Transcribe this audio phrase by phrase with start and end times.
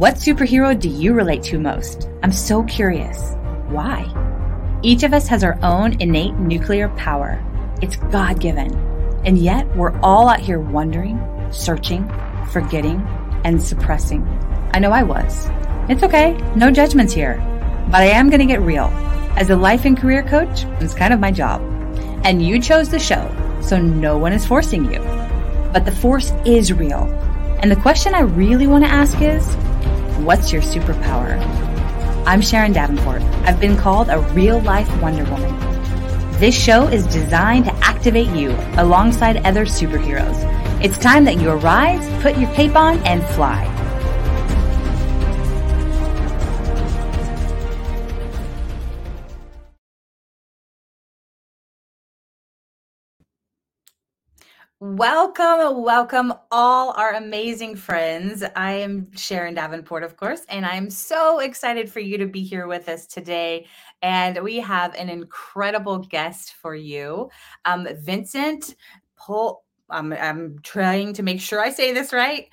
[0.00, 2.08] What superhero do you relate to most?
[2.22, 3.34] I'm so curious.
[3.68, 4.06] Why?
[4.82, 7.38] Each of us has our own innate nuclear power.
[7.82, 8.74] It's God given.
[9.26, 11.20] And yet we're all out here wondering,
[11.52, 12.10] searching,
[12.50, 13.06] forgetting,
[13.44, 14.26] and suppressing.
[14.72, 15.50] I know I was.
[15.90, 16.32] It's okay.
[16.56, 17.36] No judgments here.
[17.90, 18.86] But I am going to get real.
[19.36, 21.60] As a life and career coach, it's kind of my job.
[22.24, 23.30] And you chose the show,
[23.60, 25.00] so no one is forcing you.
[25.74, 27.02] But the force is real.
[27.60, 29.46] And the question I really want to ask is,
[30.24, 31.38] what's your superpower?
[32.26, 33.22] I'm Sharon Davenport.
[33.44, 35.58] I've been called a real life Wonder Woman.
[36.38, 40.36] This show is designed to activate you alongside other superheroes.
[40.84, 43.79] It's time that you arise, put your cape on, and fly.
[54.82, 58.42] Welcome, welcome, all our amazing friends.
[58.56, 62.66] I am Sharon Davenport, of course, and I'm so excited for you to be here
[62.66, 63.66] with us today.
[64.00, 67.28] And we have an incredible guest for you,
[67.66, 68.74] um, Vincent
[69.16, 69.62] Pol.
[69.90, 72.48] I'm trying to make sure I say this right.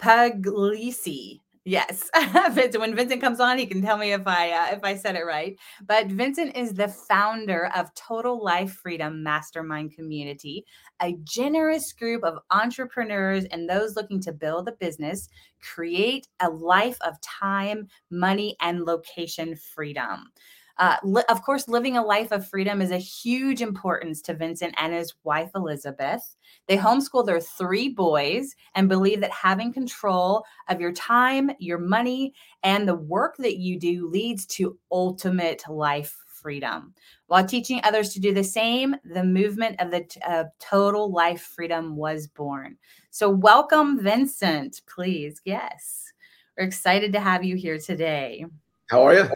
[0.00, 1.38] Puglisi.
[1.66, 2.08] Yes,
[2.52, 2.80] Vincent.
[2.80, 5.26] When Vincent comes on, he can tell me if I uh, if I said it
[5.26, 5.58] right.
[5.86, 10.64] But Vincent is the founder of Total Life Freedom Mastermind Community,
[11.02, 15.28] a generous group of entrepreneurs and those looking to build a business,
[15.60, 20.32] create a life of time, money, and location freedom.
[20.80, 24.74] Uh, li- of course, living a life of freedom is a huge importance to Vincent
[24.78, 26.36] and his wife, Elizabeth.
[26.68, 32.32] They homeschool their three boys and believe that having control of your time, your money,
[32.62, 36.94] and the work that you do leads to ultimate life freedom.
[37.26, 41.94] While teaching others to do the same, the movement of the uh, total life freedom
[41.94, 42.78] was born.
[43.10, 45.42] So, welcome, Vincent, please.
[45.44, 46.10] Yes,
[46.56, 48.46] we're excited to have you here today.
[48.88, 49.28] How are you?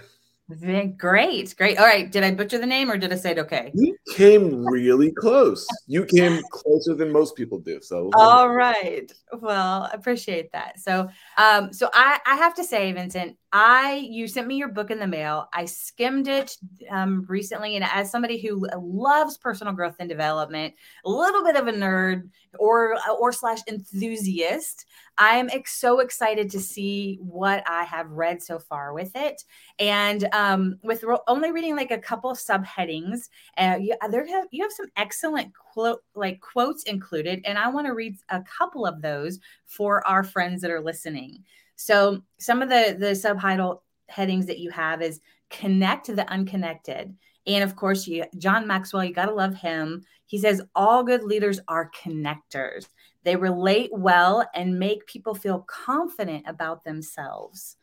[0.51, 1.79] Great, great.
[1.79, 2.11] All right.
[2.11, 3.71] Did I butcher the name or did I say it okay?
[3.75, 5.67] You came really close.
[5.87, 7.81] You came closer than most people do.
[7.81, 9.11] So all right.
[9.33, 10.79] Well, appreciate that.
[10.81, 14.91] So um, so I, I have to say, Vincent, I you sent me your book
[14.91, 15.49] in the mail.
[15.53, 16.57] I skimmed it
[16.91, 21.69] um, recently, and as somebody who loves personal growth and development, a little bit of
[21.69, 22.29] a nerd
[22.59, 24.87] or or slash enthusiast,
[25.19, 29.45] I am ex- so excited to see what I have read so far with it.
[29.79, 34.65] And um, with ro- only reading like a couple subheadings, uh, you, there have you
[34.65, 39.01] have some excellent quote like quotes included, and I want to read a couple of
[39.01, 41.45] those for our friends that are listening.
[41.77, 45.21] So some of the the subtitle headings that you have is
[45.51, 47.15] connect the unconnected.
[47.47, 50.03] And of course, you John Maxwell, you got to love him.
[50.27, 52.87] He says all good leaders are connectors.
[53.23, 57.77] They relate well and make people feel confident about themselves.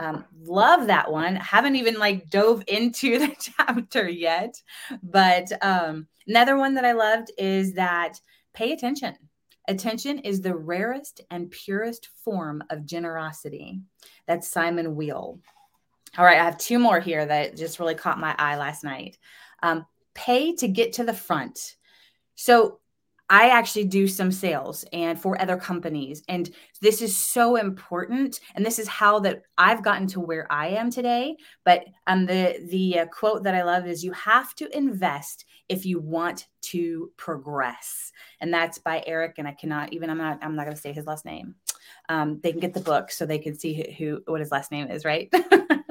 [0.00, 1.36] Um, love that one.
[1.36, 4.60] Haven't even like dove into the chapter yet,
[5.02, 8.20] but um, another one that I loved is that
[8.54, 9.16] pay attention.
[9.68, 13.80] Attention is the rarest and purest form of generosity.
[14.26, 15.38] That's Simone Weil.
[16.16, 19.18] All right, I have two more here that just really caught my eye last night.
[19.62, 21.76] Um, pay to get to the front.
[22.34, 22.80] So
[23.30, 26.22] I actually do some sales and for other companies.
[26.28, 26.48] And
[26.80, 28.40] this is so important.
[28.54, 31.36] And this is how that I've gotten to where I am today.
[31.64, 35.84] But um, the, the uh, quote that I love is you have to invest if
[35.84, 38.12] you want to progress.
[38.40, 39.34] And that's by Eric.
[39.38, 41.54] And I cannot even, I'm not, I'm not going to say his last name.
[42.08, 44.70] Um, they can get the book so they can see who, who what his last
[44.70, 45.32] name is, right?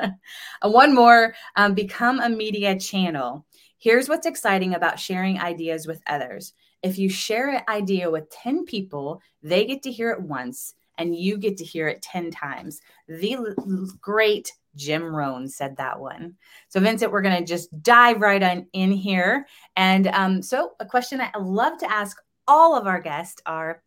[0.63, 3.45] One more, um, become a media channel.
[3.77, 6.53] Here's what's exciting about sharing ideas with others.
[6.83, 11.15] If you share an idea with 10 people, they get to hear it once and
[11.15, 12.81] you get to hear it 10 times.
[13.07, 16.35] The great Jim Rohn said that one.
[16.69, 19.47] So, Vincent, we're going to just dive right on in here.
[19.75, 22.17] And um, so, a question I love to ask
[22.47, 23.81] all of our guests are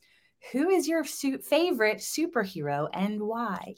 [0.52, 3.74] who is your su- favorite superhero and why?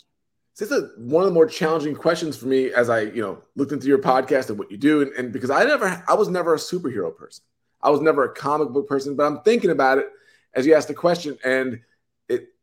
[0.58, 3.72] This is one of the more challenging questions for me as I, you know, looked
[3.72, 6.54] into your podcast and what you do, and, and because I never, I was never
[6.54, 7.44] a superhero person.
[7.82, 10.08] I was never a comic book person, but I'm thinking about it
[10.54, 11.80] as you asked the question, and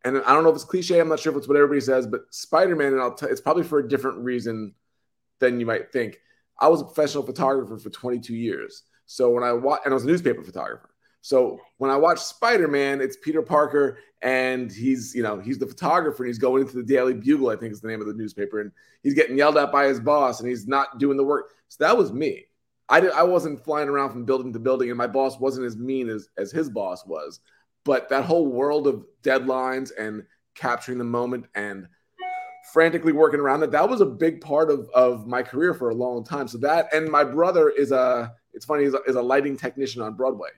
[0.03, 0.99] and I don't know if it's cliche.
[0.99, 3.63] I'm not sure if it's what everybody says, but Spider-Man, and I'll tell, it's probably
[3.63, 4.73] for a different reason
[5.39, 6.19] than you might think.
[6.59, 10.03] I was a professional photographer for 22 years, so when I watch, and I was
[10.03, 10.89] a newspaper photographer.
[11.21, 16.23] So when I watch Spider-Man, it's Peter Parker and he's, you know, he's the photographer
[16.23, 18.61] and he's going into the Daily Bugle, I think is the name of the newspaper,
[18.61, 18.71] and
[19.03, 21.51] he's getting yelled at by his boss and he's not doing the work.
[21.67, 22.45] So that was me.
[22.89, 25.77] I did, I wasn't flying around from building to building, and my boss wasn't as
[25.77, 27.39] mean as as his boss was.
[27.89, 31.87] But that whole world of deadlines and capturing the moment and
[32.71, 33.71] frantically working around it.
[33.71, 36.47] That was a big part of, of my career for a long time.
[36.47, 40.03] So that and my brother is a it's funny is a, is a lighting technician
[40.03, 40.51] on Broadway,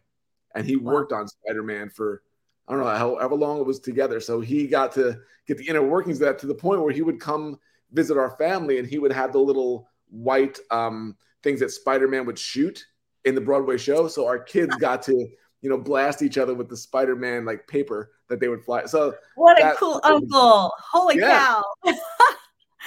[0.55, 0.91] and he wow.
[0.91, 2.21] worked on Spider Man for
[2.67, 4.19] I don't know however long it was together.
[4.19, 5.17] So he got to
[5.47, 7.57] get the inner workings of that to the point where he would come
[7.93, 12.25] visit our family and he would have the little white um, things that Spider Man
[12.25, 12.85] would shoot
[13.23, 14.09] in the Broadway show.
[14.09, 15.29] So our kids got to
[15.61, 18.85] you know blast each other with the Spider Man like paper that they would fly.
[18.85, 20.73] So what a cool uncle!
[20.77, 21.61] Holy yeah.
[21.83, 21.93] cow!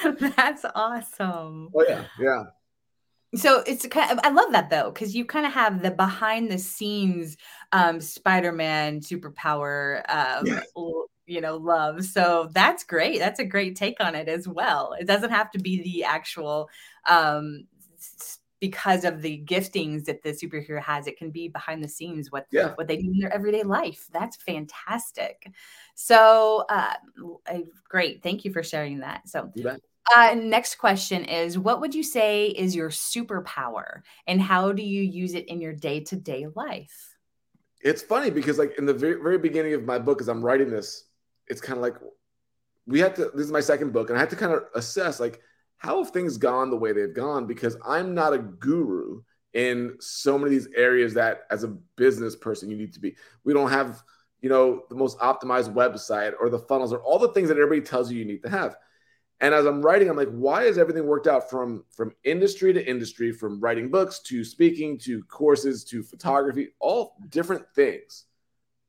[0.19, 1.71] That's awesome.
[1.75, 2.45] Oh yeah, yeah.
[3.37, 6.51] So it's kind of, I love that though because you kind of have the behind
[6.51, 7.37] the scenes
[7.73, 10.61] um, Spider-Man superpower um, yeah.
[11.27, 12.05] you know love.
[12.05, 13.19] So that's great.
[13.19, 14.95] That's a great take on it as well.
[14.99, 16.69] It doesn't have to be the actual
[17.07, 17.67] um,
[18.69, 21.07] because of the giftings that the superhero has.
[21.07, 22.73] It can be behind the scenes what yeah.
[22.77, 24.01] what they do in their everyday life.
[24.11, 25.37] That's fantastic.
[25.95, 26.95] So uh,
[27.95, 28.23] great.
[28.23, 29.29] Thank you for sharing that.
[29.29, 29.53] So
[30.15, 33.89] uh, next question is What would you say is your superpower
[34.27, 36.99] and how do you use it in your day to day life?
[37.91, 40.71] It's funny because, like, in the very, very beginning of my book, as I'm writing
[40.71, 41.05] this,
[41.49, 41.97] it's kind of like
[42.87, 45.21] we had to, this is my second book, and I had to kind of assess,
[45.21, 45.43] like,
[45.79, 47.47] how have things gone the way they've gone?
[47.47, 49.23] Because I'm not a guru
[49.53, 53.17] in so many of these areas that, as a business person, you need to be.
[53.45, 54.03] We don't have,
[54.41, 57.81] you know, the most optimized website or the funnels or all the things that everybody
[57.81, 58.77] tells you you need to have.
[59.41, 62.89] And as I'm writing, I'm like, why has everything worked out from from industry to
[62.89, 68.25] industry, from writing books to speaking to courses to photography, all different things.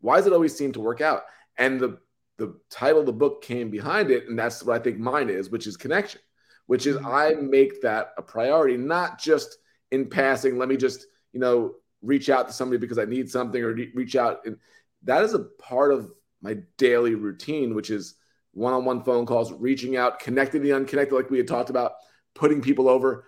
[0.01, 1.23] Why does it always seem to work out?
[1.57, 1.99] And the
[2.37, 5.49] the title of the book came behind it, and that's what I think mine is,
[5.49, 6.21] which is connection,
[6.67, 7.07] which is mm-hmm.
[7.07, 9.57] I make that a priority, not just
[9.91, 10.57] in passing.
[10.57, 14.15] Let me just you know reach out to somebody because I need something, or reach
[14.15, 14.57] out, and
[15.03, 18.15] that is a part of my daily routine, which is
[18.53, 21.93] one-on-one phone calls, reaching out, connecting the unconnected, like we had talked about,
[22.33, 23.25] putting people over,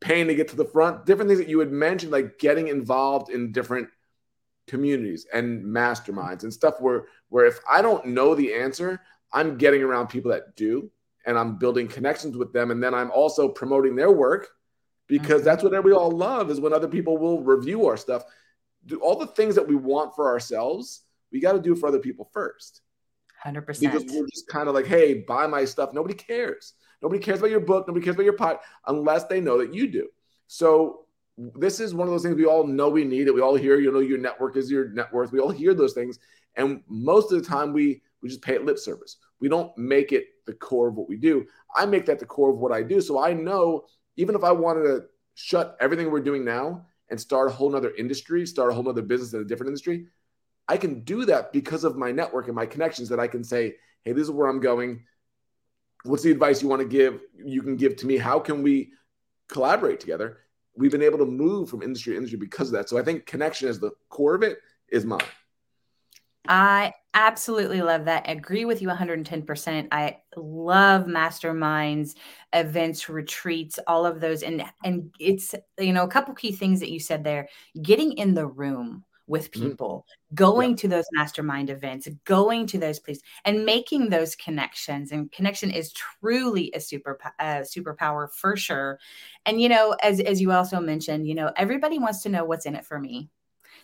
[0.00, 3.30] paying to get to the front, different things that you had mentioned, like getting involved
[3.30, 3.88] in different
[4.66, 9.00] communities and masterminds and stuff where where if I don't know the answer,
[9.32, 10.90] I'm getting around people that do
[11.26, 12.70] and I'm building connections with them.
[12.70, 14.48] And then I'm also promoting their work
[15.06, 18.24] because that's what we all love is when other people will review our stuff.
[18.86, 21.02] Do all the things that we want for ourselves,
[21.32, 22.82] we got to do for other people first.
[23.44, 23.80] 100%.
[23.80, 25.92] Because we're just kind of like, hey, buy my stuff.
[25.92, 26.74] Nobody cares.
[27.02, 27.86] Nobody cares about your book.
[27.88, 30.08] Nobody cares about your pot unless they know that you do.
[30.46, 31.06] So
[31.36, 33.34] this is one of those things we all know we need it.
[33.34, 35.32] We all hear, you know, your network is your net worth.
[35.32, 36.18] We all hear those things.
[36.56, 39.16] And most of the time we we just pay it lip service.
[39.40, 41.46] We don't make it the core of what we do.
[41.74, 43.00] I make that the core of what I do.
[43.00, 45.04] So I know even if I wanted to
[45.34, 49.02] shut everything we're doing now and start a whole nother industry, start a whole nother
[49.02, 50.06] business in a different industry,
[50.68, 53.76] I can do that because of my network and my connections that I can say,
[54.04, 55.04] hey, this is where I'm going.
[56.04, 57.20] What's the advice you want to give?
[57.36, 58.16] You can give to me.
[58.16, 58.92] How can we
[59.48, 60.38] collaborate together?
[60.76, 62.88] We've been able to move from industry to industry because of that.
[62.88, 64.58] So I think connection as the core of it
[64.90, 65.20] is mine.
[66.48, 68.24] I absolutely love that.
[68.26, 69.88] I agree with you 110%.
[69.92, 72.14] I love masterminds,
[72.52, 76.90] events, retreats, all of those and and it's you know a couple key things that
[76.90, 77.48] you said there.
[77.82, 79.68] Getting in the room with mm-hmm.
[79.68, 80.34] people, mm-hmm.
[80.34, 80.76] going yeah.
[80.76, 85.12] to those mastermind events, going to those places, and making those connections.
[85.12, 88.98] And connection is truly a super uh, superpower for sure.
[89.46, 92.66] And you know, as as you also mentioned, you know, everybody wants to know what's
[92.66, 93.30] in it for me.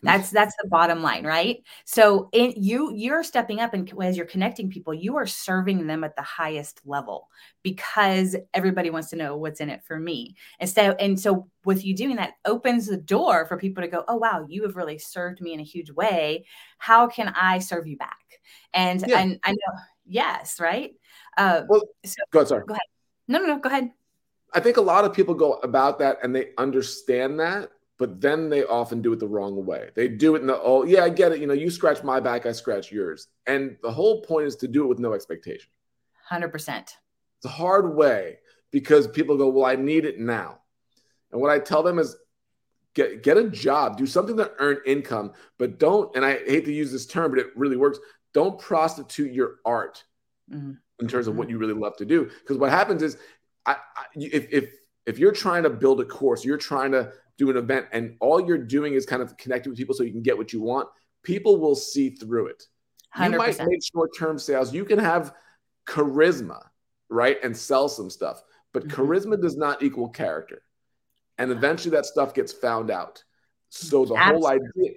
[0.03, 1.62] That's that's the bottom line, right?
[1.85, 6.05] So in, you you're stepping up and as you're connecting people, you are serving them
[6.05, 7.29] at the highest level
[7.62, 10.37] because everybody wants to know what's in it for me.
[10.61, 14.05] And so and so with you doing that opens the door for people to go,
[14.09, 16.47] "Oh wow, you have really served me in a huge way.
[16.79, 18.41] How can I serve you back?"
[18.75, 19.19] And yeah.
[19.19, 20.95] and I know yes, right?
[21.37, 22.65] Uh, well, so, go ahead, sorry.
[22.67, 22.83] Go ahead.
[23.29, 23.91] No, no, no, go ahead.
[24.55, 28.49] I think a lot of people go about that and they understand that but then
[28.50, 29.91] they often do it the wrong way.
[29.95, 31.41] They do it in the oh yeah, I get it.
[31.41, 34.69] You know, you scratch my back, I scratch yours, and the whole point is to
[34.69, 35.71] do it with no expectation.
[36.29, 36.97] Hundred percent.
[37.38, 38.38] It's a hard way
[38.71, 40.61] because people go, well, I need it now,
[41.33, 42.17] and what I tell them is.
[42.95, 46.73] Get, get a job, do something to earn income, but don't, and I hate to
[46.73, 47.99] use this term, but it really works.
[48.33, 50.03] Don't prostitute your art
[50.50, 50.73] mm-hmm.
[51.00, 52.31] in terms of what you really love to do.
[52.41, 53.19] Because what happens is,
[53.67, 54.71] I, I, if, if
[55.05, 58.40] if you're trying to build a course, you're trying to do an event and all
[58.47, 60.88] you're doing is kind of connecting with people so you can get what you want,
[61.23, 62.64] people will see through it.
[63.16, 63.33] 100%.
[63.33, 64.75] You might make short-term sales.
[64.75, 65.35] You can have
[65.87, 66.62] charisma,
[67.09, 67.38] right?
[67.43, 68.43] And sell some stuff.
[68.73, 69.00] But mm-hmm.
[69.00, 70.62] charisma does not equal character.
[71.38, 73.23] And eventually that stuff gets found out.
[73.69, 74.40] So the Absolutely.
[74.40, 74.90] whole idea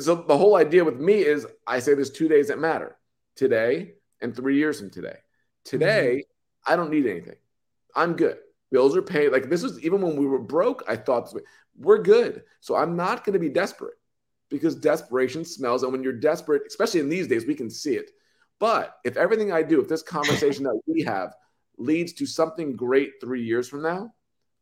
[0.00, 2.96] so the whole idea with me is I say there's two days that matter.
[3.36, 5.18] Today and 3 years from today.
[5.64, 6.72] Today, mm-hmm.
[6.72, 7.36] I don't need anything.
[7.94, 8.38] I'm good.
[8.70, 9.32] Bills are paid.
[9.32, 11.32] Like this was even when we were broke, I thought
[11.76, 12.42] we're good.
[12.60, 13.94] So I'm not going to be desperate
[14.50, 15.82] because desperation smells.
[15.82, 18.10] And when you're desperate, especially in these days, we can see it.
[18.58, 21.34] But if everything I do, if this conversation that we have
[21.78, 24.14] leads to something great three years from now,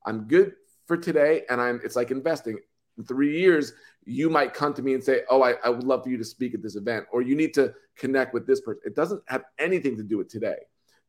[0.05, 0.53] I'm good
[0.87, 1.43] for today.
[1.49, 2.59] And I'm it's like investing.
[2.97, 3.73] In three years,
[4.05, 6.25] you might come to me and say, Oh, I, I would love for you to
[6.25, 8.83] speak at this event, or you need to connect with this person.
[8.85, 10.57] It doesn't have anything to do with today.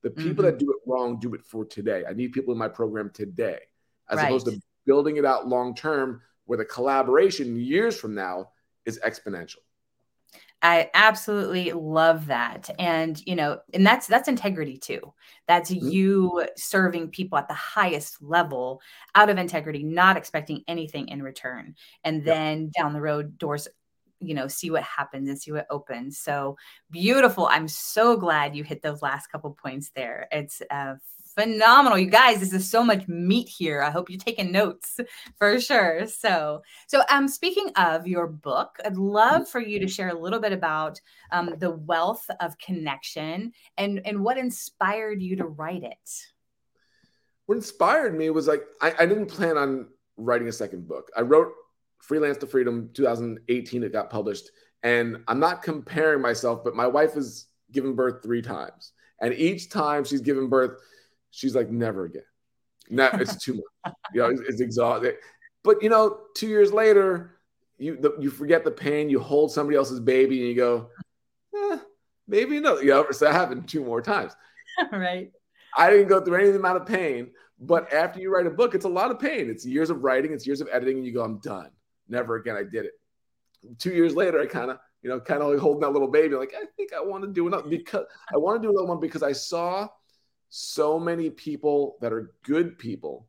[0.05, 0.43] The people mm-hmm.
[0.43, 2.03] that do it wrong do it for today.
[2.07, 3.57] I need people in my program today,
[4.07, 4.25] as right.
[4.25, 8.51] opposed to building it out long term, where the collaboration years from now
[8.85, 9.63] is exponential.
[10.61, 12.69] I absolutely love that.
[12.77, 15.11] And you know, and that's that's integrity too.
[15.47, 15.87] That's mm-hmm.
[15.87, 18.83] you serving people at the highest level
[19.15, 21.73] out of integrity, not expecting anything in return.
[22.03, 23.67] And then down the road doors
[24.19, 26.19] you know see what happens and see what opens.
[26.19, 26.57] So
[26.91, 27.47] beautiful.
[27.47, 30.27] I'm so glad you hit those last couple points there.
[30.31, 30.95] It's uh,
[31.35, 31.97] phenomenal.
[31.97, 33.81] You guys this is so much meat here.
[33.81, 34.99] I hope you're taking notes
[35.37, 36.07] for sure.
[36.07, 40.39] So so um speaking of your book i'd love for you to share a little
[40.39, 40.99] bit about
[41.31, 46.09] um, the wealth of connection and and what inspired you to write it.
[47.45, 51.11] What inspired me was like I, I didn't plan on writing a second book.
[51.17, 51.51] I wrote
[52.05, 54.51] Freelance to Freedom 2018, it got published.
[54.83, 58.91] And I'm not comparing myself, but my wife has given birth three times.
[59.19, 60.79] And each time she's given birth,
[61.31, 62.23] she's like, never again.
[62.89, 63.93] No, it's too much.
[64.13, 65.13] You know, it's, it's exhausting.
[65.63, 67.37] But you know, two years later,
[67.77, 69.09] you the, you forget the pain.
[69.09, 70.89] You hold somebody else's baby, and you go,
[71.55, 71.77] eh,
[72.27, 72.79] maybe no.
[72.79, 74.35] You know, so that happened two more times.
[74.91, 75.31] right.
[75.77, 78.85] I didn't go through any amount of pain, but after you write a book, it's
[78.85, 79.49] a lot of pain.
[79.49, 81.69] It's years of writing, it's years of editing, and you go, I'm done
[82.07, 82.55] never again.
[82.55, 82.93] I did it.
[83.79, 86.35] Two years later, I kind of, you know, kind of like holding that little baby,
[86.35, 88.99] like, I think I want to do another because I want to do another one
[88.99, 89.87] because I saw
[90.49, 93.27] so many people that are good people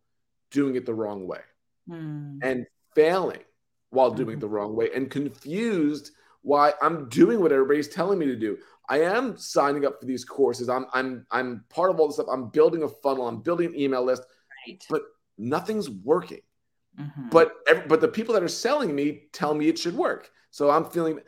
[0.51, 1.41] doing it the wrong way
[1.89, 2.39] mm.
[2.43, 3.43] and failing
[3.91, 4.39] while doing mm-hmm.
[4.39, 8.59] it the wrong way and confused why I'm doing what everybody's telling me to do.
[8.89, 10.69] I am signing up for these courses.
[10.69, 12.29] I'm I'm I'm part of all this stuff.
[12.31, 13.27] I'm building a funnel.
[13.27, 14.23] I'm building an email list,
[14.67, 14.85] right.
[14.89, 15.03] but
[15.37, 16.43] nothing's working.
[16.99, 17.29] Mm-hmm.
[17.31, 17.53] But
[17.89, 20.31] but the people that are selling me tell me it should work.
[20.51, 21.21] So I'm feeling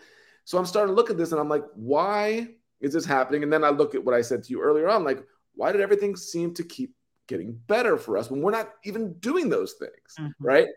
[0.44, 2.48] so I'm starting to look at this and I'm like, why
[2.80, 3.42] is this happening?
[3.42, 5.22] And then I look at what I said to you earlier on, like,
[5.54, 6.94] why did everything seem to keep
[7.26, 10.14] getting better for us when we're not even doing those things?
[10.18, 10.44] Mm-hmm.
[10.44, 10.68] Right.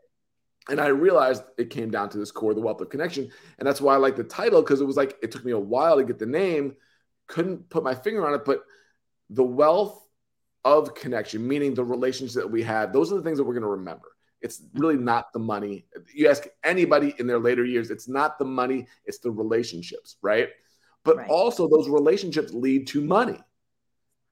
[0.70, 3.32] And I realized it came down to this core, the wealth of connection.
[3.58, 5.60] And that's why I like the title, because it was like it took me a
[5.60, 6.76] while to get the name,
[7.28, 8.64] couldn't put my finger on it, but
[9.30, 10.06] the wealth
[10.64, 13.64] of connection, meaning the relationships that we have, those are the things that we're going
[13.64, 14.10] to remember.
[14.42, 15.86] It's really not the money.
[16.14, 20.50] You ask anybody in their later years, it's not the money, it's the relationships, right?
[21.04, 21.30] But right.
[21.30, 23.40] also, those relationships lead to money.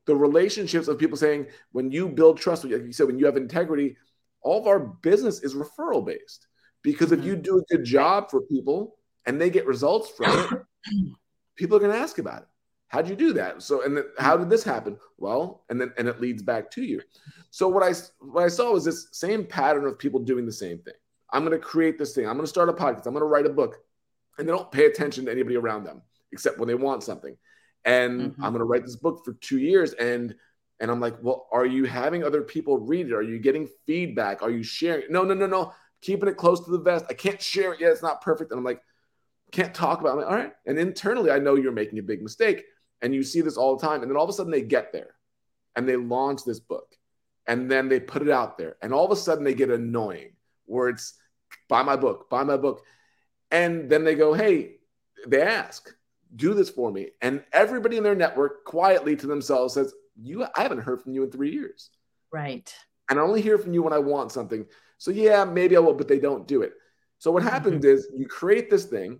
[0.06, 3.38] The relationships of people saying, when you build trust, like you said, when you have
[3.38, 3.98] integrity,
[4.42, 6.48] all of our business is referral based.
[6.82, 7.30] Because if mm-hmm.
[7.30, 11.04] you do a good job for people and they get results from it,
[11.56, 12.48] people are going to ask about it.
[12.90, 13.62] How'd you do that?
[13.62, 14.98] So, and then how did this happen?
[15.18, 17.02] Well, and then and it leads back to you.
[17.52, 20.80] So what I what I saw was this same pattern of people doing the same
[20.80, 20.96] thing.
[21.32, 22.28] I'm going to create this thing.
[22.28, 23.06] I'm going to start a podcast.
[23.06, 23.78] I'm going to write a book,
[24.38, 27.36] and they don't pay attention to anybody around them except when they want something.
[27.86, 28.44] And mm-hmm.
[28.44, 30.36] I'm going to write this book for two years, and
[30.80, 33.14] and I'm like, well, are you having other people read it?
[33.14, 34.42] Are you getting feedback?
[34.42, 35.12] Are you sharing?
[35.12, 35.74] No, no, no, no.
[36.02, 37.06] Keeping it close to the vest.
[37.10, 37.92] I can't share it yet.
[37.92, 38.52] It's not perfect.
[38.52, 38.82] And I'm like,
[39.52, 40.22] can't talk about it.
[40.22, 40.54] Like, all right.
[40.66, 42.64] And internally, I know you're making a big mistake.
[43.02, 44.02] And you see this all the time.
[44.02, 45.16] And then all of a sudden they get there
[45.76, 46.96] and they launch this book
[47.48, 48.76] and then they put it out there.
[48.82, 50.34] And all of a sudden they get annoying
[50.66, 51.16] where it's
[51.68, 52.84] buy my book, buy my book.
[53.52, 54.76] And then they go, hey,
[55.28, 55.94] they ask,
[56.36, 57.10] do this for me.
[57.22, 61.24] And everybody in their network quietly to themselves says, you, I haven't heard from you
[61.24, 61.90] in three years.
[62.32, 62.72] Right.
[63.10, 64.66] And I only hear from you when I want something.
[64.98, 66.74] So yeah, maybe I will, but they don't do it.
[67.18, 67.52] So what mm-hmm.
[67.52, 69.20] happens is you create this thing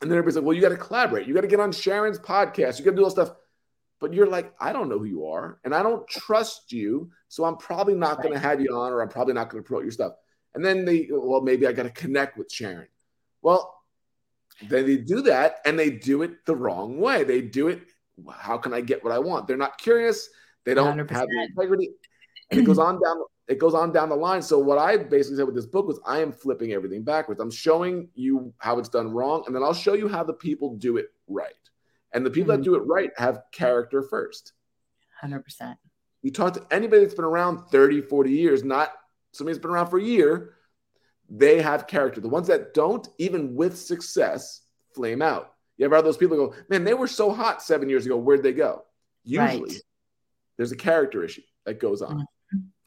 [0.00, 1.26] and then everybody's like, well, you got to collaborate.
[1.26, 2.78] You got to get on Sharon's podcast.
[2.78, 3.30] You got to do all stuff.
[3.98, 7.10] But you're like, I don't know who you are and I don't trust you.
[7.28, 8.24] So I'm probably not right.
[8.24, 10.12] going to have you on or I'm probably not going to promote your stuff.
[10.54, 12.88] And then they, well, maybe I got to connect with Sharon.
[13.40, 13.74] Well,
[14.68, 17.24] then they do that and they do it the wrong way.
[17.24, 17.82] They do it,
[18.30, 19.46] how can I get what I want?
[19.46, 20.28] They're not curious.
[20.64, 21.10] They don't 100%.
[21.10, 21.90] have the integrity.
[22.50, 23.16] And it goes on down
[23.48, 24.42] it goes on down the line.
[24.42, 27.40] So what I basically said with this book was I am flipping everything backwards.
[27.40, 30.76] I'm showing you how it's done wrong, and then I'll show you how the people
[30.76, 31.52] do it right.
[32.12, 32.62] And the people mm-hmm.
[32.62, 34.52] that do it right have character first.
[35.22, 35.76] 100%.
[36.22, 38.92] You talk to anybody that's been around 30, 40 years, not
[39.32, 40.54] somebody that's been around for a year,
[41.28, 42.20] they have character.
[42.20, 44.62] The ones that don't, even with success,
[44.94, 45.52] flame out.
[45.76, 48.16] You ever have those people go, man, they were so hot seven years ago.
[48.16, 48.84] Where'd they go?
[49.24, 49.82] Usually, right.
[50.56, 52.22] there's a character issue that goes on, mm-hmm.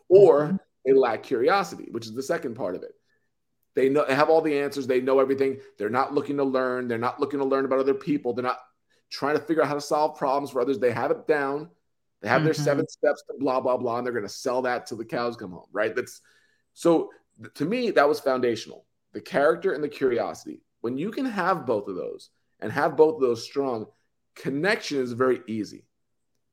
[0.09, 0.55] Or mm-hmm.
[0.85, 2.93] they lack curiosity, which is the second part of it.
[3.75, 5.59] They know they have all the answers, they know everything.
[5.77, 8.59] They're not looking to learn, they're not looking to learn about other people, they're not
[9.09, 10.79] trying to figure out how to solve problems for others.
[10.79, 11.69] They have it down.
[12.21, 12.45] They have mm-hmm.
[12.45, 15.05] their seven steps to blah blah blah, and they're going to sell that till the
[15.05, 15.95] cows come home, right?
[15.95, 16.21] That's
[16.73, 17.11] so
[17.55, 18.85] to me that was foundational.
[19.13, 20.61] The character and the curiosity.
[20.81, 23.87] When you can have both of those and have both of those strong,
[24.35, 25.85] connection is very easy.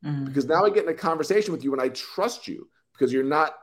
[0.05, 0.27] Mm-hmm.
[0.27, 3.25] Because now I get in a conversation with you and I trust you because you're
[3.25, 3.55] not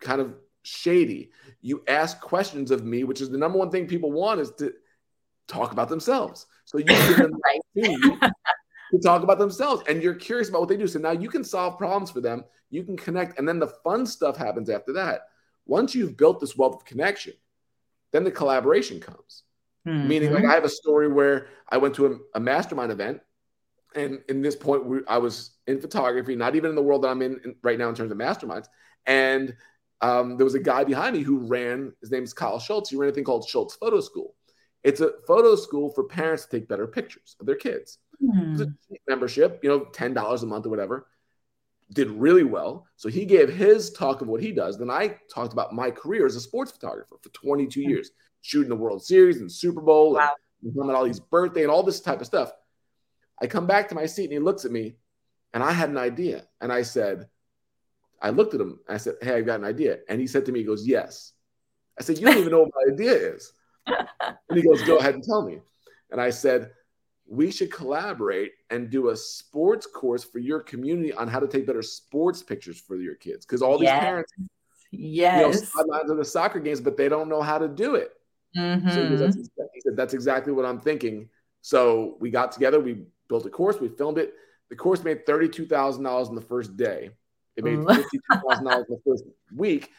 [0.00, 1.30] kind of shady.
[1.60, 4.72] You ask questions of me, which is the number one thing people want is to
[5.46, 6.46] talk about themselves.
[6.64, 7.32] So you give them
[7.76, 7.90] right.
[8.92, 10.86] to talk about themselves and you're curious about what they do.
[10.86, 14.06] So now you can solve problems for them, you can connect, and then the fun
[14.06, 15.22] stuff happens after that.
[15.66, 17.34] Once you've built this wealth of connection,
[18.12, 19.42] then the collaboration comes.
[19.86, 20.08] Mm-hmm.
[20.08, 23.20] Meaning, like I have a story where I went to a, a mastermind event,
[23.94, 27.08] and in this point, we, I was in photography, not even in the world that
[27.08, 28.66] I'm in, in right now in terms of masterminds.
[29.06, 29.54] And
[30.00, 31.92] um, there was a guy behind me who ran.
[32.00, 32.90] His name is Kyle Schultz.
[32.90, 34.34] He ran a thing called Schultz Photo School.
[34.84, 37.98] It's a photo school for parents to take better pictures of their kids.
[38.22, 38.56] Mm.
[38.56, 38.94] Hmm.
[39.08, 41.06] membership, you know, ten dollars a month or whatever.
[41.92, 42.86] Did really well.
[42.96, 44.78] So he gave his talk of what he does.
[44.78, 47.88] Then I talked about my career as a sports photographer for 22 mm.
[47.88, 48.10] years,
[48.42, 50.32] shooting the World Series and Super Bowl wow.
[50.62, 52.52] and Muhammad Ali's birthday and all this type of stuff.
[53.40, 54.96] I come back to my seat and he looks at me,
[55.54, 56.44] and I had an idea.
[56.60, 57.28] And I said,
[58.20, 58.80] I looked at him.
[58.88, 59.98] I said, Hey, I've got an idea.
[60.08, 61.32] And he said to me, He goes, Yes.
[61.98, 63.52] I said, You don't even know what my idea is.
[63.86, 65.60] And he goes, Go ahead and tell me.
[66.10, 66.72] And I said,
[67.26, 71.66] We should collaborate and do a sports course for your community on how to take
[71.66, 73.46] better sports pictures for your kids.
[73.46, 74.02] Because all these yes.
[74.02, 74.32] parents,
[74.90, 78.12] yes, you know, the soccer games, but they don't know how to do it.
[78.56, 78.90] Mm-hmm.
[78.90, 81.28] So he, goes, he said, That's exactly what I'm thinking.
[81.60, 84.34] So we got together, we built a course, we filmed it.
[84.70, 87.10] The course made $32,000 in the first day.
[87.56, 89.90] It made $52,000 in the first week.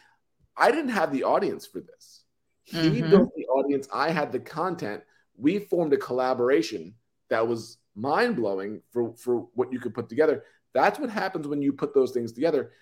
[0.56, 2.22] I didn't have the audience for this.
[2.64, 3.10] He mm-hmm.
[3.10, 3.88] built the audience.
[3.92, 5.02] I had the content.
[5.36, 6.94] We formed a collaboration
[7.30, 10.44] that was mind blowing for, for what you could put together.
[10.74, 12.72] That's what happens when you put those things together.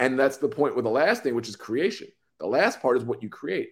[0.00, 2.08] And that's the point with the last thing, which is creation.
[2.40, 3.70] The last part is what you create.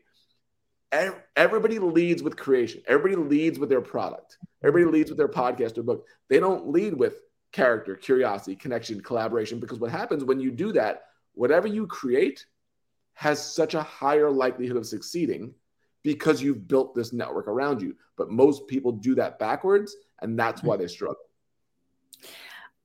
[0.92, 2.82] Everybody leads with creation.
[2.86, 4.38] Everybody leads with their product.
[4.64, 6.06] Everybody leads with their podcast or book.
[6.28, 7.20] They don't lead with
[7.52, 9.60] character, curiosity, connection, collaboration.
[9.60, 12.46] Because what happens when you do that, whatever you create
[13.14, 15.54] has such a higher likelihood of succeeding
[16.02, 17.96] because you've built this network around you.
[18.16, 21.16] But most people do that backwards, and that's why they struggle.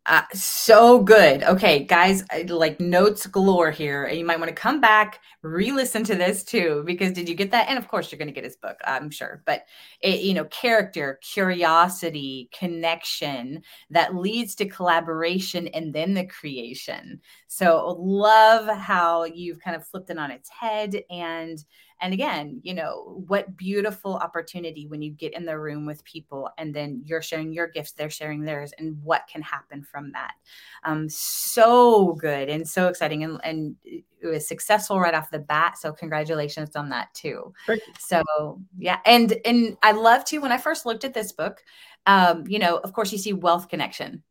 [0.07, 1.43] Uh, so good.
[1.43, 4.05] Okay, guys, like notes galore here.
[4.05, 7.35] And you might want to come back, re listen to this too, because did you
[7.35, 7.69] get that?
[7.69, 9.43] And of course, you're going to get his book, I'm sure.
[9.45, 9.65] But,
[10.01, 13.61] it, you know, character, curiosity, connection
[13.91, 17.21] that leads to collaboration and then the creation.
[17.45, 21.63] So, love how you've kind of flipped it on its head and
[22.01, 26.49] and again, you know, what beautiful opportunity when you get in the room with people
[26.57, 30.33] and then you're sharing your gifts, they're sharing theirs, and what can happen from that.
[30.83, 33.23] Um, so good and so exciting.
[33.23, 35.77] And, and it was successful right off the bat.
[35.77, 37.53] So congratulations on that too.
[37.99, 38.23] So
[38.77, 38.99] yeah.
[39.05, 41.63] And and I love to when I first looked at this book,
[42.07, 44.23] um, you know, of course you see wealth connection,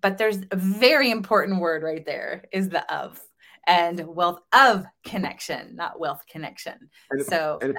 [0.00, 3.20] but there's a very important word right there is the of
[3.66, 6.74] and wealth of connection, not wealth connection.
[7.10, 7.76] And if, so and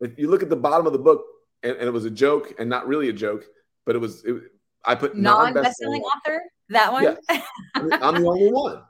[0.00, 1.24] if, if, you look at the bottom of the book,
[1.62, 3.44] and, and, it was a joke and not really a joke,
[3.84, 4.42] but it was, it,
[4.84, 6.42] I put non best-selling author.
[6.70, 7.02] That one.
[7.02, 7.42] Yeah.
[7.74, 8.82] I'm the only one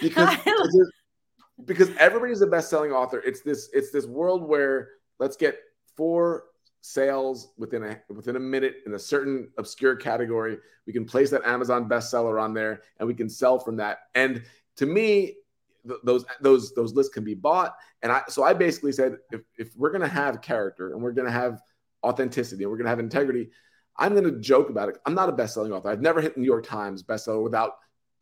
[0.00, 0.92] because because,
[1.64, 3.20] because everybody's a best-selling author.
[3.24, 5.58] It's this it's this world where let's get
[5.96, 6.44] four
[6.80, 10.58] sales within a within a minute in a certain obscure category.
[10.86, 13.98] We can place that Amazon bestseller on there, and we can sell from that.
[14.14, 14.42] And
[14.76, 15.36] to me,
[16.02, 17.74] those those those lists can be bought.
[18.02, 21.30] And I so I basically said if if we're gonna have character and we're gonna
[21.30, 21.60] have
[22.02, 23.50] authenticity and we're gonna have integrity,
[23.98, 24.98] I'm gonna joke about it.
[25.06, 25.90] I'm not a best-selling author.
[25.90, 27.72] I've never hit New York Times bestseller without,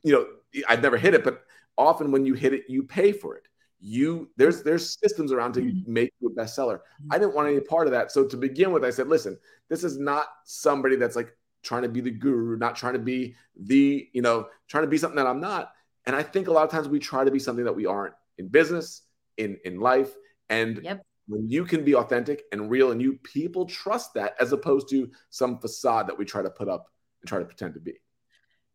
[0.02, 0.26] you know,
[0.68, 1.44] I've never hit it, but
[1.78, 3.44] often when you hit it, you pay for it.
[3.80, 5.92] You there's there's systems around to mm-hmm.
[5.92, 6.80] make you a bestseller.
[7.10, 8.12] I didn't want any part of that.
[8.12, 11.88] So to begin with, I said, listen, this is not somebody that's like trying to
[11.88, 15.26] be the guru, not trying to be the, you know, trying to be something that
[15.26, 15.72] I'm not
[16.06, 18.14] and I think a lot of times we try to be something that we aren't
[18.38, 19.02] in business,
[19.36, 20.12] in in life.
[20.48, 21.02] And yep.
[21.26, 25.10] when you can be authentic and real and you people trust that as opposed to
[25.30, 26.86] some facade that we try to put up
[27.20, 27.94] and try to pretend to be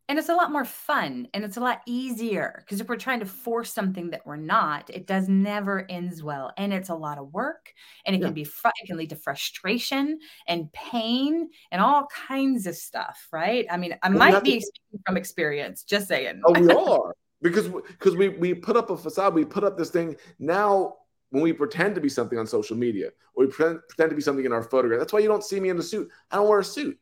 [0.08, 3.20] and it's a lot more fun and it's a lot easier because if we're trying
[3.20, 7.18] to force something that we're not it does never ends well and it's a lot
[7.18, 7.72] of work
[8.06, 8.26] and it yeah.
[8.26, 13.28] can be fr- it can lead to frustration and pain and all kinds of stuff
[13.32, 17.68] right i mean i might be speaking from experience just saying oh we are because
[17.68, 20.16] because we we put up a facade, we put up this thing.
[20.38, 20.96] Now
[21.30, 24.22] when we pretend to be something on social media or we pretend, pretend to be
[24.22, 26.08] something in our photograph, that's why you don't see me in a suit.
[26.30, 26.98] I don't wear a suit.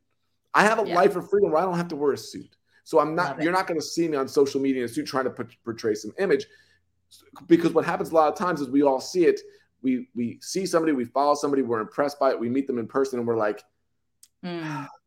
[0.52, 0.96] I have a yeah.
[0.96, 2.55] life of freedom where I don't have to wear a suit.
[2.86, 3.42] So I'm not.
[3.42, 5.52] You're not going to see me on social media in a suit trying to put,
[5.64, 6.46] portray some image,
[7.48, 9.40] because what happens a lot of times is we all see it.
[9.82, 12.86] We we see somebody, we follow somebody, we're impressed by it, we meet them in
[12.86, 13.64] person, and we're like,
[14.44, 14.88] mm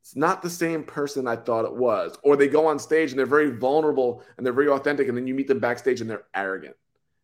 [0.00, 2.18] it's not the same person I thought it was.
[2.22, 5.26] Or they go on stage and they're very vulnerable and they're very authentic, and then
[5.26, 6.74] you meet them backstage and they're arrogant.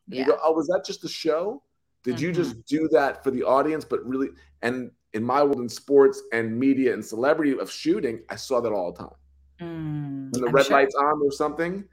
[0.07, 0.21] Yeah.
[0.21, 1.63] You go, oh, was that just a show?
[2.05, 2.25] Did mm-hmm.
[2.25, 3.85] you just do that for the audience?
[3.87, 4.29] But really,
[4.63, 8.71] and in my world in sports and media and celebrity of shooting, I saw that
[8.71, 9.17] all the time.
[9.61, 10.77] Mm, when the I'm red sure.
[10.77, 11.85] lights on or something,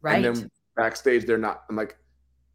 [0.00, 0.24] right?
[0.24, 1.64] And then backstage, they're not.
[1.68, 1.96] I'm like,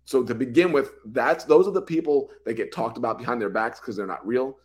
[0.05, 3.49] so to begin with, that's those are the people that get talked about behind their
[3.49, 4.57] backs because they're not real.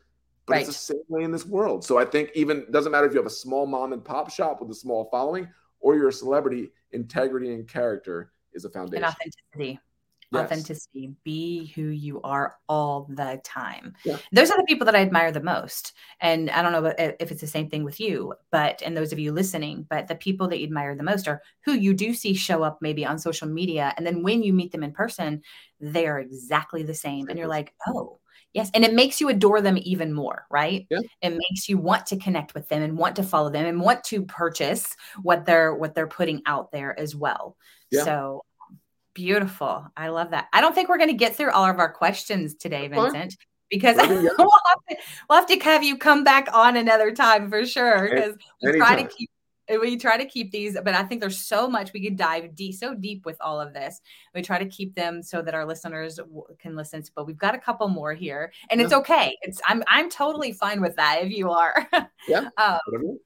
[0.46, 0.60] But right.
[0.60, 1.84] it's the same way in this world.
[1.84, 4.60] So I think even doesn't matter if you have a small mom and pop shop
[4.60, 5.48] with a small following
[5.80, 9.04] or you're a celebrity, integrity and character is a foundation.
[9.04, 9.80] And authenticity.
[10.32, 10.44] Yes.
[10.44, 11.12] Authenticity.
[11.24, 13.94] Be who you are all the time.
[14.04, 14.16] Yeah.
[14.32, 15.92] Those are the people that I admire the most.
[16.20, 19.18] And I don't know if it's the same thing with you, but and those of
[19.18, 22.34] you listening, but the people that you admire the most are who you do see
[22.34, 23.92] show up maybe on social media.
[23.96, 25.42] And then when you meet them in person,
[25.80, 27.28] they are exactly the same.
[27.28, 28.18] And you're like, oh,
[28.52, 28.70] Yes.
[28.74, 30.86] And it makes you adore them even more, right?
[30.90, 31.00] Yeah.
[31.22, 34.04] It makes you want to connect with them and want to follow them and want
[34.04, 37.56] to purchase what they're what they're putting out there as well.
[37.90, 38.04] Yeah.
[38.04, 38.44] So
[39.14, 39.86] beautiful.
[39.96, 40.48] I love that.
[40.52, 43.36] I don't think we're going to get through all of our questions today, Vincent.
[43.70, 44.38] Because we'll, have
[44.90, 44.96] to,
[45.28, 48.10] we'll have to have you come back on another time for sure.
[48.10, 49.30] Because we try to keep
[49.80, 52.74] we try to keep these, but I think there's so much we could dive deep,
[52.74, 54.00] so deep with all of this.
[54.34, 56.18] We try to keep them so that our listeners
[56.58, 57.02] can listen.
[57.02, 58.86] To, but we've got a couple more here, and yeah.
[58.86, 59.36] it's okay.
[59.42, 61.88] It's I'm I'm totally fine with that if you are.
[62.28, 62.48] yeah.
[62.56, 63.18] um,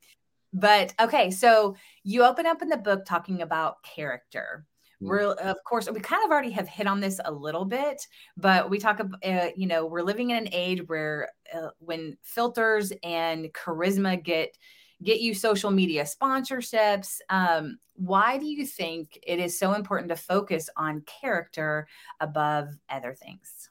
[0.53, 4.65] but okay, so you open up in the book talking about character.
[5.03, 5.09] Mm.
[5.09, 8.07] We're of course we kind of already have hit on this a little bit,
[8.37, 12.17] but we talk about uh, you know we're living in an age where uh, when
[12.23, 14.57] filters and charisma get
[15.03, 17.19] get you social media sponsorships.
[17.29, 21.87] Um, why do you think it is so important to focus on character
[22.21, 23.71] above other things?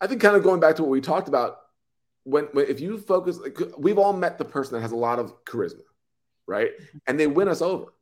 [0.00, 1.58] I think kind of going back to what we talked about,
[2.24, 3.38] when, when if you focus,
[3.76, 5.82] we've all met the person that has a lot of charisma,
[6.46, 6.70] right?
[6.70, 6.98] Mm-hmm.
[7.06, 7.92] And they win us over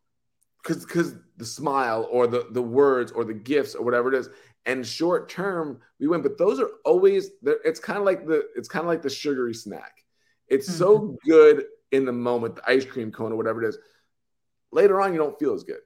[0.66, 4.28] because because the smile or the the words or the gifts or whatever it is.
[4.64, 8.68] And short term, we win, but those are always it's kind of like the it's
[8.68, 10.04] kind of like the sugary snack.
[10.48, 10.78] It's mm-hmm.
[10.78, 13.78] so good in the moment, the ice cream cone or whatever it is.
[14.72, 15.80] Later on, you don't feel as good.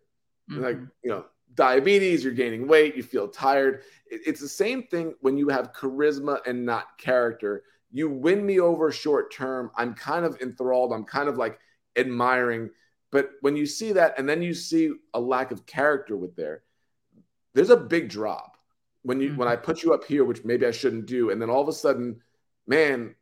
[0.50, 0.62] Mm-hmm.
[0.62, 3.82] Like, you know, diabetes, you're gaining weight, you feel tired.
[4.06, 7.64] It's the same thing when you have charisma and not character.
[7.92, 9.70] You win me over short term.
[9.76, 10.92] I'm kind of enthralled.
[10.92, 11.58] I'm kind of like
[11.96, 12.70] admiring.
[13.12, 16.62] But when you see that and then you see a lack of character with there,
[17.54, 18.56] there's a big drop.
[19.02, 19.38] When you mm-hmm.
[19.38, 21.68] when I put you up here, which maybe I shouldn't do, and then all of
[21.68, 22.20] a sudden,
[22.66, 23.14] man,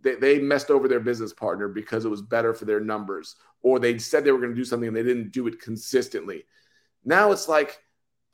[0.00, 3.78] they, they messed over their business partner because it was better for their numbers, or
[3.78, 6.44] they said they were going to do something and they didn't do it consistently.
[7.04, 7.80] Now it's like,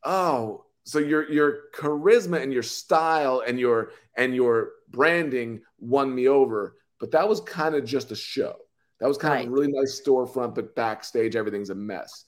[0.04, 6.28] oh, so your your charisma and your style and your and your branding won me
[6.28, 8.56] over, but that was kind of just a show.
[9.00, 9.46] That was kind right.
[9.46, 12.24] of a really nice storefront, but backstage everything's a mess.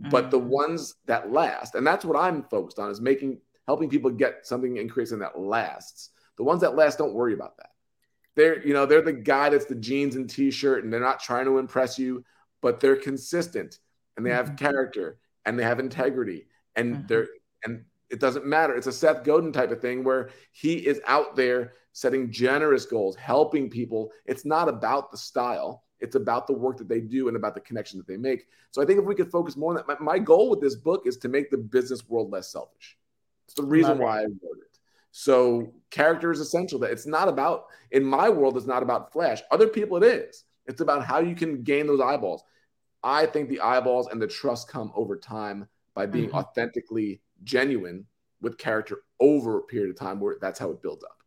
[0.00, 0.10] Mm-hmm.
[0.10, 0.46] But the mm.
[0.46, 4.78] ones that last, and that's what I'm focused on, is making helping people get something
[4.78, 6.10] and create something that lasts.
[6.36, 7.70] The ones that last, don't worry about that
[8.34, 11.44] they're you know they're the guy that's the jeans and t-shirt and they're not trying
[11.44, 12.24] to impress you
[12.60, 13.78] but they're consistent
[14.16, 14.56] and they have mm-hmm.
[14.56, 17.06] character and they have integrity and mm-hmm.
[17.06, 17.28] they're
[17.64, 21.36] and it doesn't matter it's a seth godin type of thing where he is out
[21.36, 26.76] there setting generous goals helping people it's not about the style it's about the work
[26.76, 29.14] that they do and about the connection that they make so i think if we
[29.14, 31.58] could focus more on that my, my goal with this book is to make the
[31.58, 32.96] business world less selfish
[33.46, 34.74] it's the reason why i wrote it
[35.16, 36.80] so character is essential.
[36.80, 39.40] That it's not about in my world, it's not about flash.
[39.52, 40.42] Other people, it is.
[40.66, 42.42] It's about how you can gain those eyeballs.
[43.00, 46.38] I think the eyeballs and the trust come over time by being mm-hmm.
[46.38, 48.06] authentically genuine
[48.40, 51.18] with character over a period of time where that's how it builds up.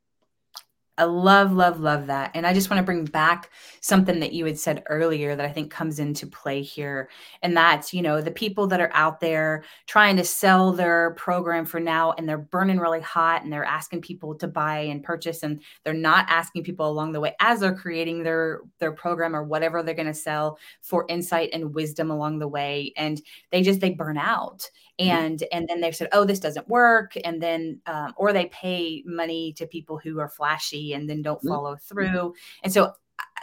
[1.00, 2.32] I love, love, love that.
[2.34, 5.52] And I just want to bring back something that you had said earlier that I
[5.52, 7.10] think comes into play here.
[7.44, 11.66] And that's, you know, the people that are out there trying to sell their program
[11.66, 15.44] for now and they're burning really hot and they're asking people to buy and purchase
[15.44, 19.44] and they're not asking people along the way as they're creating their their program or
[19.44, 22.92] whatever they're going to sell for insight and wisdom along the way.
[22.98, 24.68] And they just they burn out.
[25.00, 25.10] Mm-hmm.
[25.12, 29.04] and and then they said oh this doesn't work and then um, or they pay
[29.06, 31.50] money to people who are flashy and then don't mm-hmm.
[31.50, 32.34] follow through
[32.64, 32.94] and so uh,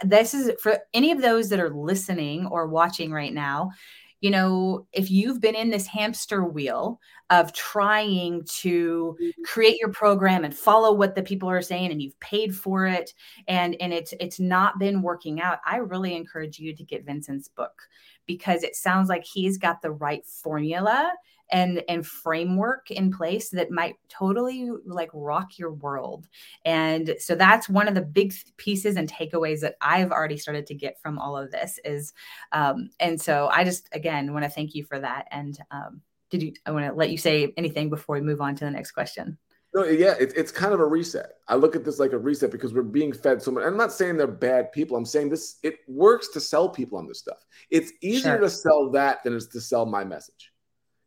[0.03, 3.71] this is for any of those that are listening or watching right now
[4.21, 9.15] you know, if you've been in this hamster wheel of trying to
[9.45, 13.13] create your program and follow what the people are saying and you've paid for it
[13.47, 17.49] and and it's it's not been working out, I really encourage you to get Vincent's
[17.49, 17.83] book
[18.25, 21.11] because it sounds like he's got the right formula
[21.51, 26.27] and and framework in place that might totally like rock your world.
[26.65, 30.73] And so that's one of the big pieces and takeaways that i've already started to
[30.73, 32.13] get from all of this is
[32.51, 35.27] um and so i just again want to thank you for that.
[35.31, 38.55] And um did you i want to let you say anything before we move on
[38.55, 39.37] to the next question
[39.75, 41.33] no, yeah, it, it's kind of a reset.
[41.49, 43.65] I look at this like a reset because we're being fed so much.
[43.65, 44.95] I'm not saying they're bad people.
[44.95, 47.45] I'm saying this, it works to sell people on this stuff.
[47.69, 48.39] It's easier sure.
[48.39, 50.53] to sell that than it's to sell my message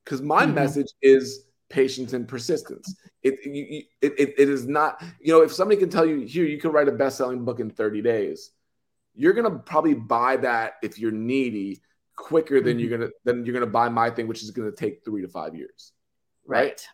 [0.04, 0.54] because my mm-hmm.
[0.54, 2.94] message is patience and persistence.
[3.22, 6.58] It, it, it, it is not, you know, if somebody can tell you, here, you
[6.58, 8.50] can write a best selling book in 30 days,
[9.14, 11.80] you're going to probably buy that if you're needy
[12.16, 12.80] quicker than mm-hmm.
[12.80, 15.22] you're going to, than you're to buy my thing, which is going to take three
[15.22, 15.92] to five years.
[16.46, 16.64] Right.
[16.64, 16.88] right.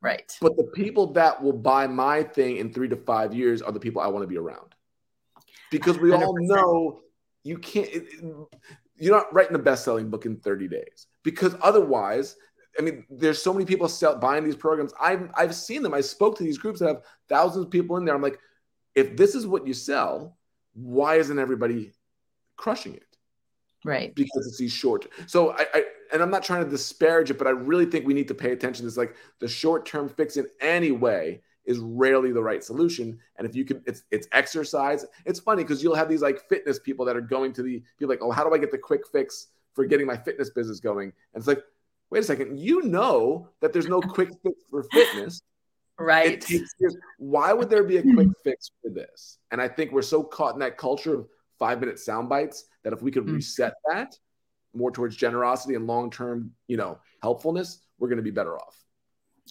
[0.00, 0.32] Right.
[0.40, 3.80] But the people that will buy my thing in three to five years are the
[3.80, 4.74] people I want to be around.
[5.70, 6.22] Because we 100%.
[6.22, 7.00] all know
[7.42, 8.04] you can't, it,
[8.96, 11.06] you're not writing a best selling book in 30 days.
[11.24, 12.36] Because otherwise,
[12.78, 14.92] I mean, there's so many people sell, buying these programs.
[15.00, 15.94] I've I've seen them.
[15.94, 18.14] I spoke to these groups that have thousands of people in there.
[18.14, 18.38] I'm like,
[18.94, 20.36] if this is what you sell,
[20.74, 21.92] why isn't everybody
[22.56, 23.04] crushing it?
[23.84, 24.14] Right.
[24.14, 25.08] Because it's these short.
[25.26, 28.14] So I, I and I'm not trying to disparage it, but I really think we
[28.14, 28.86] need to pay attention.
[28.86, 33.18] It's like the short term fix in any way is rarely the right solution.
[33.36, 35.04] And if you can, it's it's exercise.
[35.26, 38.06] It's funny because you'll have these like fitness people that are going to the be
[38.06, 41.12] like, oh, how do I get the quick fix for getting my fitness business going?
[41.34, 41.62] And it's like,
[42.10, 45.42] wait a second, you know that there's no quick fix for fitness.
[46.00, 46.34] Right.
[46.34, 46.96] It takes years.
[47.18, 49.38] Why would there be a quick fix for this?
[49.50, 52.92] And I think we're so caught in that culture of five minute sound bites that
[52.92, 53.34] if we could mm-hmm.
[53.34, 54.16] reset that
[54.74, 58.76] more towards generosity and long term, you know, helpfulness, we're going to be better off.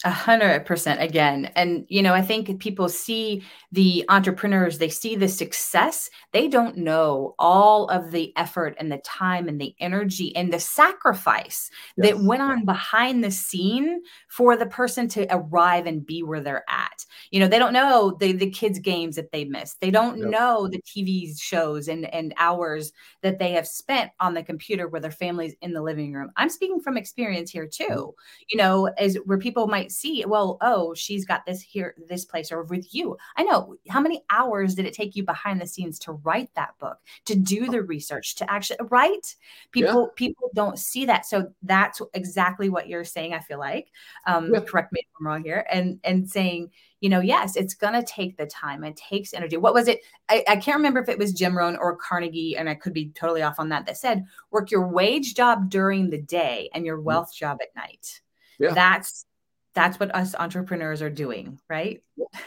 [0.06, 1.52] A hundred percent again.
[1.56, 6.10] And, you know, I think people see the entrepreneurs, they see the success.
[6.32, 10.60] They don't know all of the effort and the time and the energy and the
[10.60, 12.08] sacrifice yes.
[12.08, 16.66] that went on behind the scene for the person to arrive and be where they're
[16.70, 17.06] at.
[17.32, 19.82] You know, they don't know the, the kids' games that they missed.
[19.82, 20.30] They don't yep.
[20.30, 25.02] know the TV shows and, and hours that they have spent on the computer where
[25.02, 26.32] their family's in the living room.
[26.38, 28.44] I'm speaking from experience here too, mm-hmm.
[28.50, 32.26] you know, as where people might might see, well, oh, she's got this here, this
[32.26, 33.18] place, or with you.
[33.38, 36.78] I know how many hours did it take you behind the scenes to write that
[36.80, 39.36] book, to do the research, to actually write?
[39.72, 40.16] People, yeah.
[40.16, 41.26] people don't see that.
[41.26, 43.34] So that's exactly what you're saying.
[43.34, 43.92] I feel like,
[44.26, 44.60] um, yeah.
[44.60, 48.38] correct me if I'm wrong here, and and saying, you know, yes, it's to take
[48.38, 48.84] the time.
[48.84, 49.56] It takes energy.
[49.56, 50.02] What was it?
[50.30, 53.12] I, I, can't remember if it was Jim Rohn or Carnegie, and I could be
[53.12, 56.98] totally off on that, that said, work your wage job during the day and your
[56.98, 57.06] mm-hmm.
[57.06, 58.22] wealth job at night.
[58.60, 58.74] Yeah.
[58.74, 59.28] That's
[59.78, 62.02] that's what us entrepreneurs are doing, right?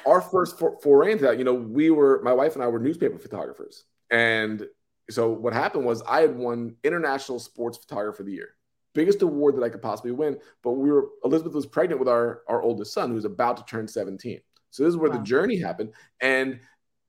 [0.04, 2.80] Our first for- foray into that, you know, we were, my wife and I were
[2.80, 3.84] newspaper photographers.
[4.10, 4.66] And
[5.08, 8.48] so what happened was I had won International Sports Photographer of the Year,
[8.94, 10.38] biggest award that I could possibly win.
[10.64, 13.86] But we were, Elizabeth was pregnant with our, our oldest son, who's about to turn
[13.86, 14.40] 17.
[14.70, 15.18] So this is where wow.
[15.18, 15.92] the journey happened.
[16.20, 16.58] And,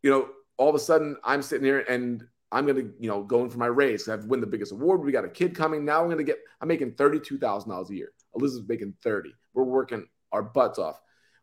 [0.04, 3.24] you know, all of a sudden I'm sitting here and I'm going to, you know,
[3.24, 4.08] going for my raise.
[4.08, 5.04] I've won the biggest award.
[5.04, 5.84] We got a kid coming.
[5.84, 8.12] Now I'm going to get, I'm making $32,000 a year.
[8.36, 9.34] Elizabeth's making 30.
[9.54, 11.00] We're working our butts off.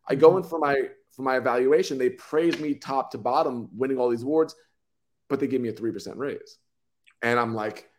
[0.07, 0.49] I go in mm-hmm.
[0.49, 1.97] for my for my evaluation.
[1.97, 4.55] They praise me top to bottom, winning all these awards,
[5.27, 6.57] but they give me a three percent raise,
[7.21, 7.89] and I'm like,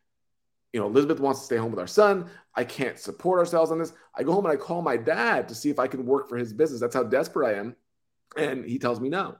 [0.72, 2.28] you know, Elizabeth wants to stay home with our son.
[2.54, 3.92] I can't support ourselves on this.
[4.14, 6.36] I go home and I call my dad to see if I can work for
[6.36, 6.80] his business.
[6.80, 7.76] That's how desperate I am,
[8.36, 9.36] and he tells me no.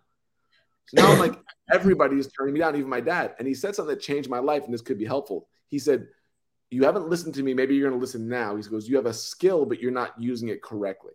[0.88, 1.38] So now I'm like,
[1.72, 3.34] everybody is turning me down, even my dad.
[3.38, 5.48] And he said something that changed my life, and this could be helpful.
[5.68, 6.08] He said,
[6.70, 7.52] You haven't listened to me.
[7.52, 8.56] Maybe you're going to listen now.
[8.56, 11.12] He goes, You have a skill, but you're not using it correctly.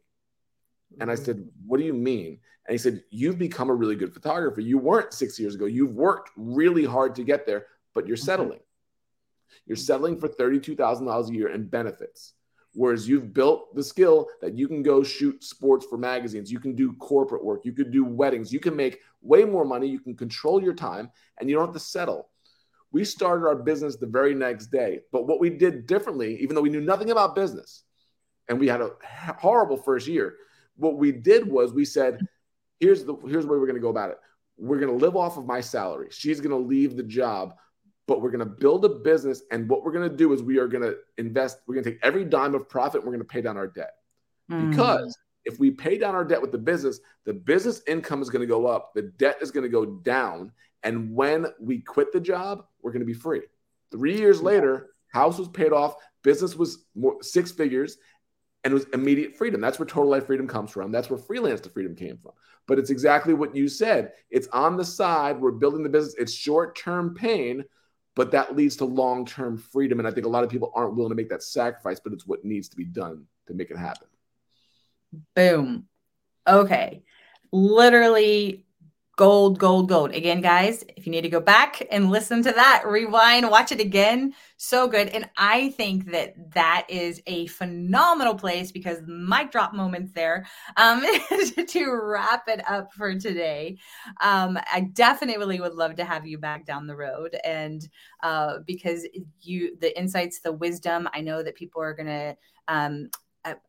[1.00, 1.26] And I mm.
[1.26, 2.40] said, What do you mean?
[2.68, 4.62] And he said, You've become a really good photographer.
[4.62, 5.66] You weren't six years ago.
[5.66, 8.26] You've worked really hard to get there, but you're mm-hmm.
[8.26, 8.60] settling.
[9.66, 9.84] You're mm-hmm.
[9.84, 12.34] settling for $32,000 a year in benefits.
[12.74, 16.76] Whereas you've built the skill that you can go shoot sports for magazines, you can
[16.76, 20.14] do corporate work, you could do weddings, you can make way more money, you can
[20.14, 22.28] control your time, and you don't have to settle.
[22.96, 25.02] We started our business the very next day.
[25.12, 27.84] But what we did differently, even though we knew nothing about business
[28.48, 28.92] and we had a
[29.38, 30.36] horrible first year,
[30.78, 32.22] what we did was we said,
[32.80, 34.20] here's the here's where we're going to go about it.
[34.58, 36.08] We're going to live off of my salary.
[36.10, 37.56] She's going to leave the job,
[38.08, 39.42] but we're going to build a business.
[39.52, 41.58] And what we're going to do is we are going to invest.
[41.68, 43.02] We're going to take every dime of profit.
[43.02, 43.92] we're going to pay down our debt
[44.50, 44.70] mm.
[44.70, 48.40] because if we pay down our debt with the business, the business income is going
[48.40, 50.54] to go up, the debt is going to go down,
[50.86, 53.42] and when we quit the job, we're going to be free.
[53.92, 55.96] Three years later, House was paid off.
[56.24, 57.98] Business was more six figures,
[58.64, 59.60] and it was immediate freedom.
[59.60, 60.92] That's where total life freedom comes from.
[60.92, 62.34] That's where freelance to freedom came from.
[62.68, 64.14] But it's exactly what you said.
[64.30, 65.42] It's on the side.
[65.42, 66.16] We're building the business.
[66.20, 67.64] It's short term pain,
[68.16, 70.00] but that leads to long term freedom.
[70.00, 72.28] And I think a lot of people aren't willing to make that sacrifice, but it's
[72.28, 74.08] what needs to be done to make it happen.
[75.36, 75.88] Boom.
[76.48, 77.04] Okay.
[77.52, 78.65] Literally
[79.16, 80.12] gold, gold, gold.
[80.14, 83.80] Again, guys, if you need to go back and listen to that, rewind, watch it
[83.80, 84.34] again.
[84.58, 85.08] So good.
[85.10, 91.02] And I think that that is a phenomenal place because mic drop moments there um,
[91.68, 93.78] to wrap it up for today.
[94.20, 97.38] Um, I definitely would love to have you back down the road.
[97.46, 97.88] And
[98.22, 99.08] uh, because
[99.42, 103.10] you, the insights, the wisdom, I know that people are going to um,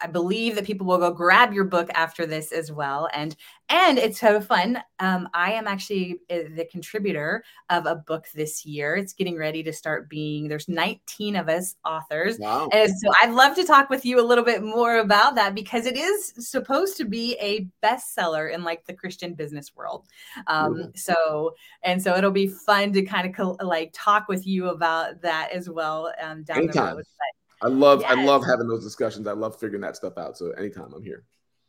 [0.01, 3.09] I, believe that people will go grab your book after this as well.
[3.13, 3.37] And
[3.69, 4.81] and it's so fun.
[5.01, 8.95] Um, I am actually uh, the contributor of a book this year.
[8.95, 10.47] It's getting ready to start being.
[10.47, 12.69] There's 19 of us authors, wow.
[12.73, 15.85] and so I'd love to talk with you a little bit more about that because
[15.85, 20.07] it is supposed to be a bestseller in like the Christian business world.
[20.47, 24.69] Um, So and so it'll be fun to kind of co- like talk with you
[24.69, 26.85] about that as well um, down Anytime.
[26.85, 27.05] the road.
[27.19, 28.13] But, I love yes.
[28.13, 29.27] I love having those discussions.
[29.27, 30.37] I love figuring that stuff out.
[30.37, 31.25] So anytime I'm here.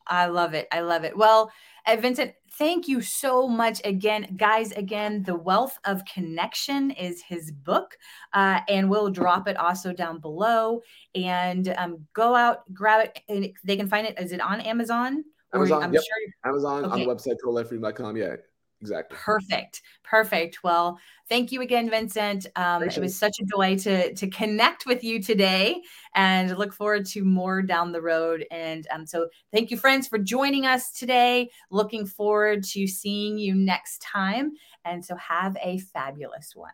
[0.09, 0.67] I love it.
[0.71, 1.17] I love it.
[1.17, 1.51] Well,
[1.85, 4.71] uh, Vincent, thank you so much again, guys.
[4.71, 7.97] Again, The Wealth of Connection is his book,
[8.33, 10.81] uh, and we'll drop it also down below.
[11.15, 14.19] And um, go out, grab it, and they can find it.
[14.19, 15.23] Is it on Amazon?
[15.53, 16.03] Amazon, I'm yep.
[16.03, 16.51] sure.
[16.51, 16.93] Amazon okay.
[16.93, 18.17] on the website, totallifefreedom.com.
[18.17, 18.35] Yeah,
[18.81, 19.17] exactly.
[19.17, 19.81] Perfect.
[20.03, 20.63] Perfect.
[20.63, 22.45] Well thank you again vincent.
[22.55, 25.81] Um, it was such a joy to to connect with you today
[26.15, 28.45] and look forward to more down the road.
[28.51, 31.49] And um, so thank you friends for joining us today.
[31.69, 34.51] Looking forward to seeing you next time.
[34.85, 36.71] And so have a fabulous one